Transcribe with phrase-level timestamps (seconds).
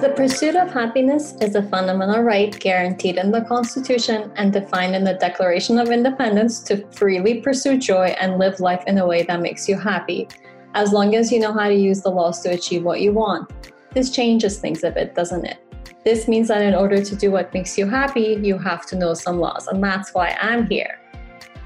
[0.00, 5.02] The pursuit of happiness is a fundamental right guaranteed in the Constitution and defined in
[5.02, 9.40] the Declaration of Independence to freely pursue joy and live life in a way that
[9.40, 10.28] makes you happy,
[10.74, 13.50] as long as you know how to use the laws to achieve what you want.
[13.92, 15.58] This changes things a bit, doesn't it?
[16.04, 19.14] This means that in order to do what makes you happy, you have to know
[19.14, 21.00] some laws, and that's why I'm here.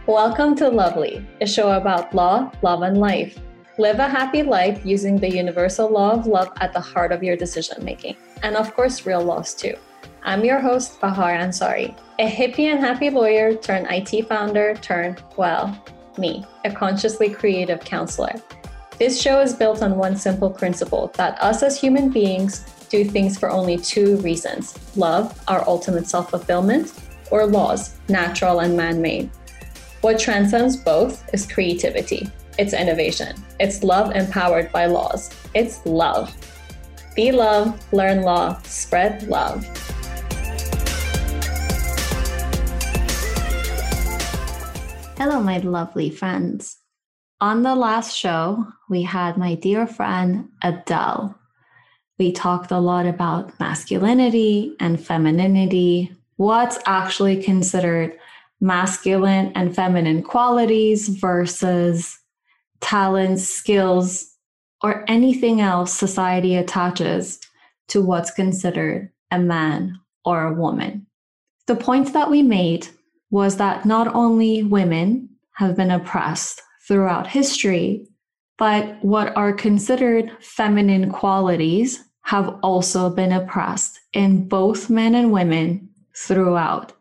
[0.06, 3.38] Welcome to Lovely, a show about law, love, and life.
[3.82, 7.36] Live a happy life using the universal law of love at the heart of your
[7.36, 9.74] decision making, and of course, real laws too.
[10.22, 15.76] I'm your host, Bahar Ansari, a hippie and happy lawyer turned IT founder turned, well,
[16.16, 18.34] me, a consciously creative counselor.
[19.00, 23.36] This show is built on one simple principle that us as human beings do things
[23.36, 26.92] for only two reasons love, our ultimate self fulfillment,
[27.32, 29.28] or laws, natural and man made.
[30.02, 33.34] What transcends both is creativity, it's innovation.
[33.58, 35.30] It's love empowered by laws.
[35.54, 36.34] It's love.
[37.16, 39.64] Be love, learn law, spread love.
[45.16, 46.78] Hello, my lovely friends.
[47.40, 51.38] On the last show, we had my dear friend Adele.
[52.18, 58.18] We talked a lot about masculinity and femininity, what's actually considered
[58.60, 62.18] masculine and feminine qualities versus
[62.82, 64.36] talents, skills,
[64.82, 67.40] or anything else society attaches
[67.88, 71.06] to what's considered a man or a woman.
[71.66, 72.88] The point that we made
[73.30, 78.06] was that not only women have been oppressed throughout history,
[78.58, 85.88] but what are considered feminine qualities have also been oppressed in both men and women
[86.16, 86.92] throughout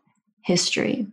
[0.44, 1.06] history.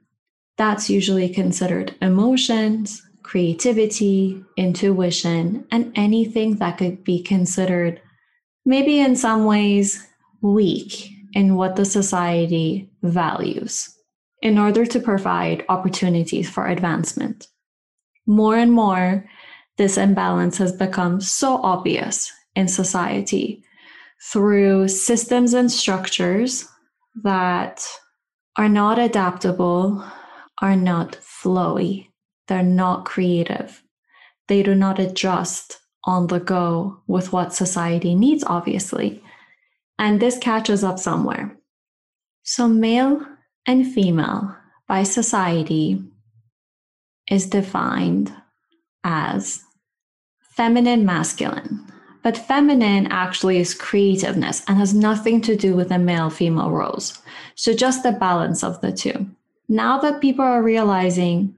[0.57, 8.01] That's usually considered emotions, creativity, intuition, and anything that could be considered
[8.65, 10.03] maybe in some ways
[10.41, 13.95] weak in what the society values
[14.41, 17.47] in order to provide opportunities for advancement.
[18.25, 19.29] More and more,
[19.77, 23.63] this imbalance has become so obvious in society
[24.31, 26.67] through systems and structures
[27.21, 27.87] that
[28.57, 30.03] are not adaptable,
[30.63, 32.08] are not flowy,
[32.49, 33.83] they're not creative.
[34.47, 39.23] They do not adjust on the go with what society needs, obviously.
[39.99, 41.55] And this catches up somewhere.
[42.43, 43.23] So, male
[43.67, 44.55] and female
[44.87, 46.03] by society
[47.29, 48.33] is defined
[49.03, 49.61] as
[50.39, 51.85] feminine, masculine.
[52.23, 57.21] But feminine actually is creativeness and has nothing to do with the male female roles.
[57.53, 59.29] So, just the balance of the two.
[59.67, 61.55] Now that people are realizing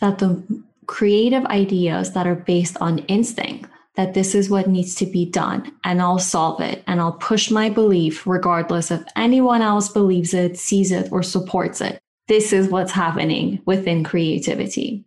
[0.00, 0.42] that the
[0.86, 5.70] creative ideas that are based on instinct that this is what needs to be done
[5.84, 10.58] and I'll solve it and I'll push my belief regardless if anyone else believes it,
[10.58, 12.00] sees it, or supports it.
[12.28, 15.04] This is what's happening within creativity.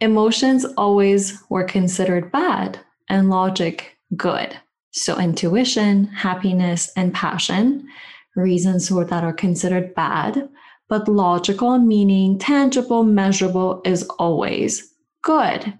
[0.00, 4.56] Emotions always were considered bad and logic good.
[4.92, 7.86] So, intuition, happiness, and passion,
[8.34, 10.48] reasons that are considered bad,
[10.90, 14.92] but logical, meaning tangible, measurable, is always
[15.22, 15.72] good.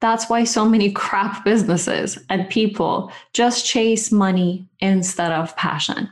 [0.00, 6.08] That's why so many crap businesses and people just chase money instead of passion.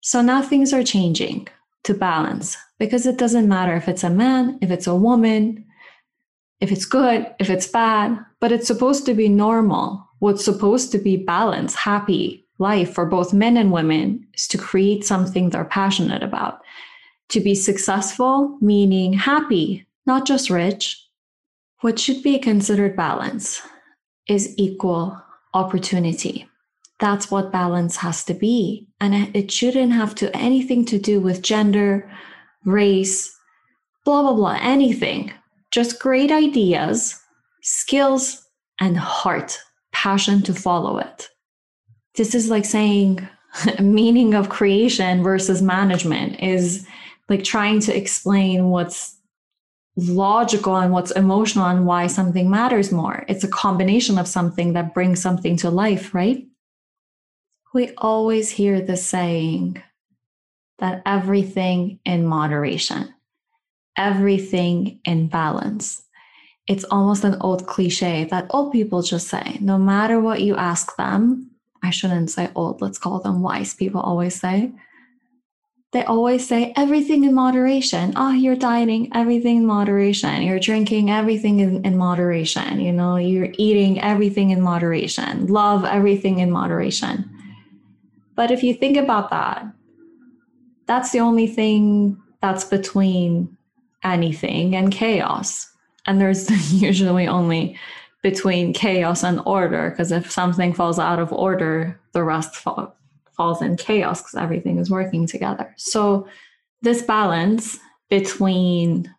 [0.00, 1.48] So now things are changing
[1.82, 5.66] to balance because it doesn't matter if it's a man, if it's a woman,
[6.60, 10.08] if it's good, if it's bad, but it's supposed to be normal.
[10.20, 15.04] What's supposed to be balance, happy life for both men and women is to create
[15.04, 16.60] something they're passionate about
[17.30, 21.00] to be successful, meaning happy, not just rich.
[21.80, 23.62] What should be considered balance
[24.28, 25.20] is equal
[25.52, 26.48] opportunity.
[27.00, 28.88] That's what balance has to be.
[29.00, 32.10] And it shouldn't have to anything to do with gender,
[32.64, 33.36] race,
[34.04, 35.32] blah, blah, blah, anything.
[35.70, 37.20] Just great ideas,
[37.62, 38.46] skills,
[38.80, 39.58] and heart,
[39.92, 41.28] passion to follow it.
[42.16, 43.28] This is like saying
[43.80, 46.86] meaning of creation versus management is
[47.28, 49.18] like trying to explain what's
[49.96, 53.24] logical and what's emotional and why something matters more.
[53.28, 56.46] It's a combination of something that brings something to life, right?
[57.72, 59.82] We always hear the saying
[60.78, 63.14] that everything in moderation,
[63.96, 66.02] everything in balance.
[66.66, 70.96] It's almost an old cliche that old people just say, no matter what you ask
[70.96, 71.50] them,
[71.82, 74.72] I shouldn't say old, let's call them wise people always say
[75.94, 78.14] they always say everything in moderation.
[78.16, 80.42] Oh, you're dieting, everything in moderation.
[80.42, 82.80] You're drinking, everything in, in moderation.
[82.80, 85.46] You know, you're eating everything in moderation.
[85.46, 87.30] Love everything in moderation.
[88.34, 89.66] But if you think about that,
[90.86, 93.56] that's the only thing that's between
[94.02, 95.70] anything and chaos.
[96.06, 97.78] And there's usually only
[98.20, 102.96] between chaos and order, because if something falls out of order, the rest fall,
[103.36, 105.74] falls in chaos because everything is working together.
[105.76, 106.28] So,
[106.82, 107.78] this balance
[108.10, 109.12] between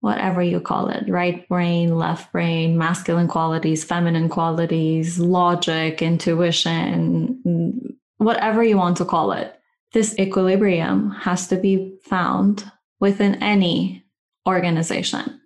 [0.00, 8.62] whatever you call it right brain, left brain, masculine qualities, feminine qualities, logic, intuition, whatever
[8.62, 9.58] you want to call it
[9.92, 12.70] this equilibrium has to be found
[13.00, 14.04] within any
[14.46, 15.40] organization.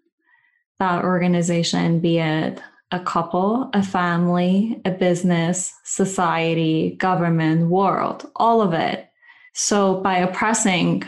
[0.78, 2.60] That organization, be it
[2.92, 9.08] a couple, a family, a business, society, government, world, all of it.
[9.54, 11.02] So by oppressing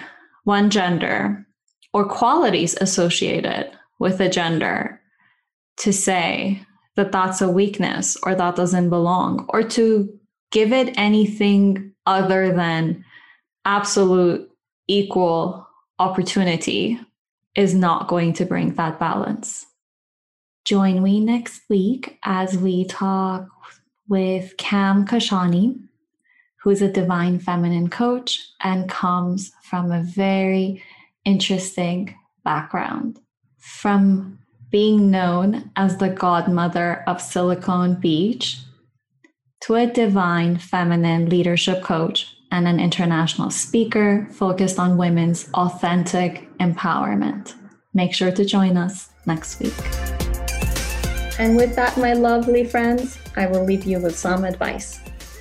[0.45, 1.47] one gender
[1.93, 5.01] or qualities associated with a gender
[5.77, 6.61] to say
[6.97, 10.09] that that's a weakness or that doesn't belong, or to
[10.53, 13.05] give it anything other than
[13.65, 14.49] absolute
[14.87, 15.67] equal
[15.99, 16.99] opportunity
[17.57, 19.67] is not going to bring that balance.
[20.65, 23.49] Join me next week as we talk
[24.09, 25.79] with Cam Kashani,
[26.63, 30.83] who's a divine feminine coach and comes from a very
[31.27, 32.15] interesting
[32.45, 33.21] background.
[33.59, 34.39] From
[34.71, 38.59] being known as the godmother of Silicon Beach
[39.61, 47.55] to a divine feminine leadership coach and an international speaker focused on women's authentic empowerment.
[47.93, 50.04] Make sure to join us next week.
[51.39, 55.01] And with that, my lovely friends, I will leave you with some advice.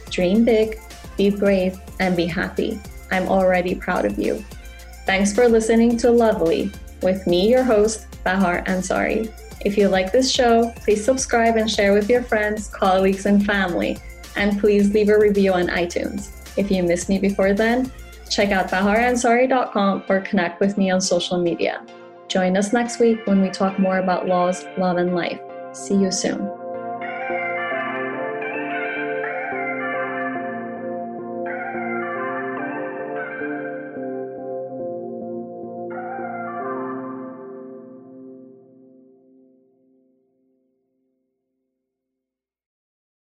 [0.10, 0.80] Dream big,
[1.18, 2.80] be brave, and be happy.
[3.12, 4.44] I'm already proud of you.
[5.06, 9.32] Thanks for listening to Lovely with me, your host, Bahar Ansari.
[9.66, 13.98] If you like this show, please subscribe and share with your friends, colleagues, and family.
[14.36, 16.32] And please leave a review on iTunes.
[16.58, 17.92] If you missed me before then,
[18.30, 21.86] check out baharansari.com or connect with me on social media.
[22.28, 25.40] Join us next week when we talk more about laws, love, and life.
[25.74, 26.63] See you soon.